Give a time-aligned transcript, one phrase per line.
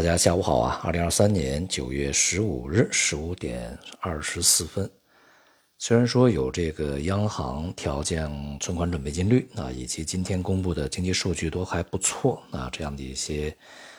[0.00, 0.80] 大家下午好啊！
[0.82, 4.90] 二零二三年九月十五日十五点二十四分，
[5.76, 13.54] 虽然说有这个央行调降存款准备金率啊，以及今天公布的经济数据都还不错啊，这样的一些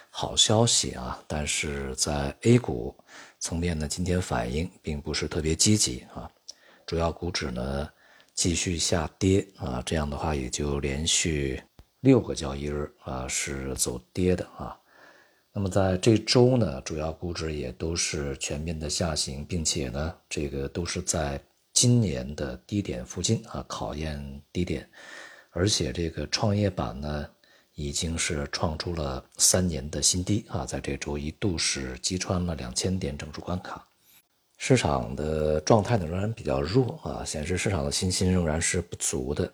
[0.09, 2.95] 好消息啊，但是在 A 股
[3.39, 6.27] 层面呢，今天反应并不是特别积极啊，
[6.87, 7.87] 主要股指呢
[8.33, 11.61] 继续下跌啊，这样的话也就连续
[11.99, 14.75] 六个交易日啊是走跌的啊。
[15.53, 21.41] 那么在这周呢，主要股指也都是全面的下行，并且呢，这个都是在
[21.73, 24.89] 今年的低点附近啊，考验低点，
[25.49, 27.29] 而且这个创业板呢，
[27.75, 33.85] 已经是创出了三年的新低啊，在这周一度是击穿了两千点整数关卡，
[34.57, 39.53] 市场的状态呢仍然比较弱啊，显示市场的信心仍然是不足的。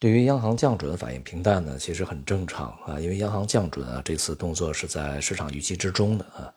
[0.00, 6.50] 对于央行降准反应平淡呢，其实很正常啊，因为央行降准啊，这次动作是在市场预期之中的啊。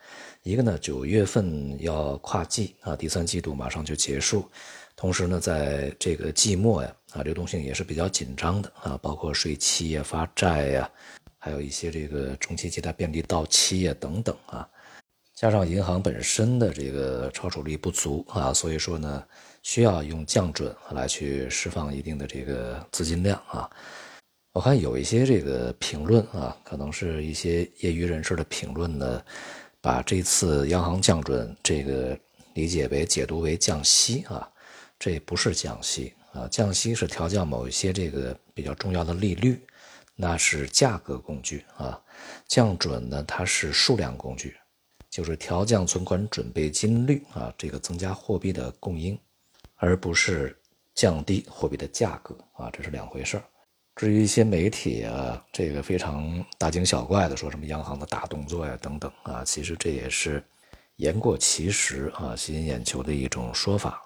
[0.43, 4.49] 一个呢，九月份要跨季啊，第三季度马上就结束，
[4.95, 10.89] 同时呢，在这个季末呀啊，流动性也是比较紧张的啊，包括税期呀、发债呀，
[11.37, 14.65] 还有一些这个中期借贷便利到期呀等等啊。
[15.43, 19.21] 加上银行本身的这个超储力不足啊，所以说呢。
[19.61, 23.69] 需要用降准来去释放一定的这个资金量啊，
[24.51, 29.23] 我看有一些这个评论啊，可能是一些业余人士的评论呢，
[29.79, 32.17] 把这次央行降准这个
[32.55, 34.45] 理解为解读为降息啊，
[34.99, 39.57] 这不是降息啊，降息是调降某一些这个比较重要的利率，
[40.13, 41.97] 那是价格工具啊，
[42.49, 44.53] 降准呢它是数量工具，
[45.13, 49.15] 就是调降存款准备金率啊，这个增加货币的供应。
[49.75, 50.57] 而不是
[50.95, 53.43] 降低货币的价格啊，这是两回事儿。
[53.95, 60.41] 至于一些媒体啊，这个非常大惊小怪的说什么央行的大动作呀等等啊，其实这也是
[60.95, 64.01] 言过其实啊，吸引眼球的一种说法。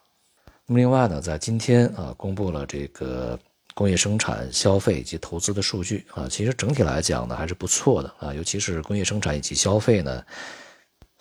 [0.66, 3.39] 那么另外呢，在今天啊，公布了这个
[3.76, 10.26] 工业生产、消费以及投资的数据啊，其实整体来讲呢还是不错的啊，尤其是工业生产以及消费呢，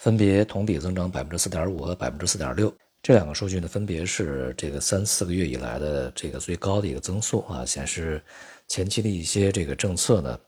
[0.07, 2.73] 分别同比增长百分之四点五和百分之四点六。
[3.03, 8.23] 这两个数据呢，分别是这个三四个月以来的这个最高的一个增速啊，显示
[8.69, 10.39] 前期的一些这个政策呢，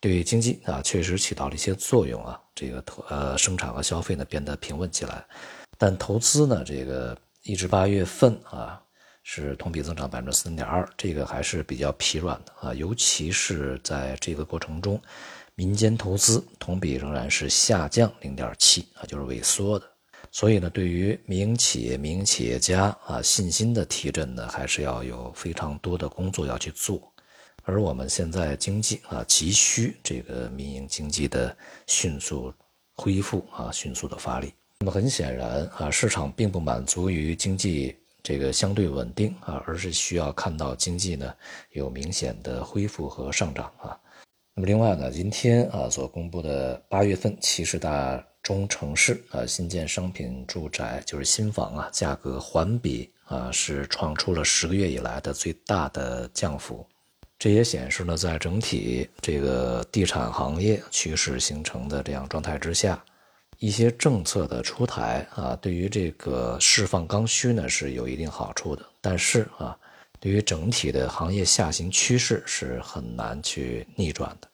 [0.00, 5.24] 对经济啊确实起到了一些作用啊，这个投呃生产和消费呢变得平稳起来，
[5.78, 8.82] 但投资呢这个一至八月份啊
[9.22, 15.00] 是同比增长百分之四点二，这个还是比较疲软的啊，尤其是在这个过程中，
[15.56, 19.88] 民间投资同比仍然是下降零点七啊，就是萎缩的。
[20.32, 27.00] 所以呢，对于民营企业、民营企业家啊，信心的提振呢，还是要有非常多的工作要去做。
[27.62, 32.52] 而我们现在经济啊，急需这个民营经济的迅速
[32.94, 34.52] 恢复啊，迅速的发力。
[34.80, 41.32] 那么很显然啊，市场并不满足于经济这个相对稳定啊，而是需要看到经济呢
[41.70, 43.96] 有明显的恢复和上涨啊。
[44.54, 48.24] 那么另外呢，今天啊所公布的八月份七十大。
[48.44, 56.86] 中城市啊，新建商品住宅就是新房啊，价格环比啊是创出了十个月以来的最大的降幅。
[57.38, 63.02] 这也显示呢，在整体这个地产行业趋势形成的这样状态之下，
[63.60, 68.84] 一些政策的出台啊，对于这个释放刚需呢是有一定好处的。
[69.00, 69.74] 但是啊，
[70.24, 74.48] 对于整体的行业下行趋势是很难去逆转的。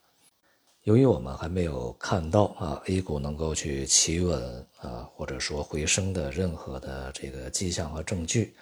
[0.83, 8.53] 由于我们还没有看到啊 A 股能够去企稳啊，或者说回升的任何的这个迹象和证据，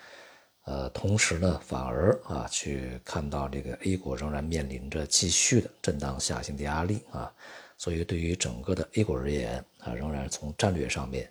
[0.66, 7.34] 呃，同时呢，反而啊去看到这个 A 股仍然面临着继续的震荡下行的压力啊，
[7.76, 11.28] 所以对于整个的 A 股而言啊，仍然从战略上面，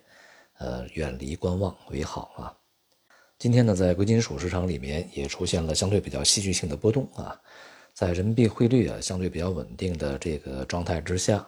[0.57, 2.53] 呃，远离观望为好啊。
[3.39, 7.39] 今天呢，在贵金属市场里面也出现了相对比较戏剧性的波动啊。
[7.93, 11.47] 在人民币汇率啊相对比较稳定的这个状态之下，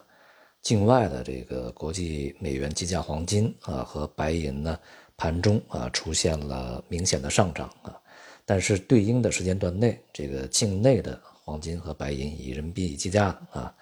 [0.62, 4.80] 境外的这个国际美元计价黄金啊和白银呢
[5.18, 8.00] 盘中啊出现了明显的上涨啊，
[8.46, 13.74] 但是对应的时间段内，这个境内的黄金和白银以人民币计价啊，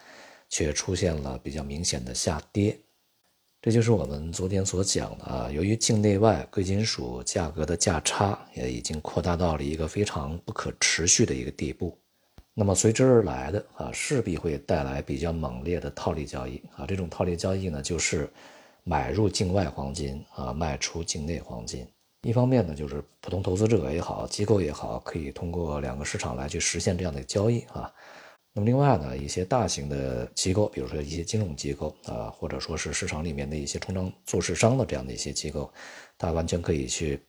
[0.49, 2.77] 却出现了比较明显的下跌。
[3.63, 11.95] 这就是我们昨天所讲的啊，由于境内外贵金属价格的价差也已经扩大到了一个非常不可持续的一个地步。
[12.55, 16.87] 那么随之而来的啊，势必会带来比较猛烈的套利交易啊。
[16.87, 18.31] 这种套利交易呢，就是
[18.83, 21.87] 买入境外黄金啊，卖出境内黄金。
[22.23, 27.93] 一方面呢，就是普通投资者也好，机构也好，可以通过两个市场来去实现这样的交易啊。
[28.53, 35.73] 那么另外呢，一些大型的机构，比如说一些金融机构啊，或者说是市场里面的一些充当做市商的这样的一些机构，
[36.19, 37.23] 它完全可以去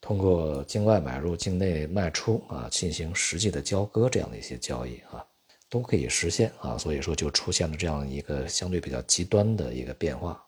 [0.00, 5.26] 通过境外买入、境内卖出啊，进行实际的交割这样的一些交易啊，
[5.68, 6.78] 都可以实现啊。
[6.78, 10.40] 所以说就出现了这样一个相对比较极端的一个变化。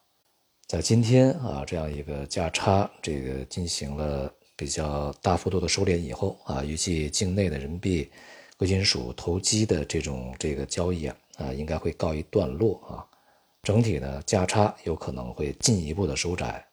[0.68, 8.08] 在今天啊，这样一个价差这个进行了比较大幅度的收敛以后啊，预计境内的人民币。
[8.56, 13.04] 贵金属投机的这种这个交易啊，啊，应该会告一段落啊。
[13.62, 16.64] 整体呢，价差有可能会进一步的收窄，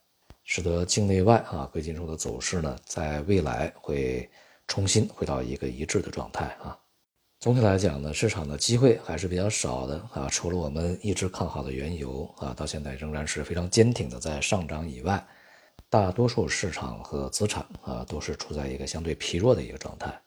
[0.43, 4.29] 使得境内外啊贵金属的走势呢，在未来会
[4.67, 6.77] 重新回到一个一致的状态啊。
[7.39, 10.27] 总体来讲呢，市场的机会还是比较少的啊。
[10.29, 15.25] 除了我们一直看好的原油啊，到现在仍然是非常坚挺的在上涨以外，
[15.89, 20.21] 大多数市场和资产啊，都是处在一个相对疲弱的一个状态。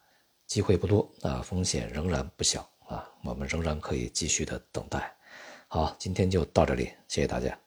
[0.54, 5.12] 机会不多啊，风险仍然不小啊，我们仍然可以继续的等待。
[5.66, 7.63] 好，今天就到这里，谢谢大家。